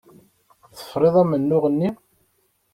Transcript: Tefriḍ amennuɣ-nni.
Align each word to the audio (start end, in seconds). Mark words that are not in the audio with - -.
Tefriḍ 0.77 1.15
amennuɣ-nni. 1.21 1.89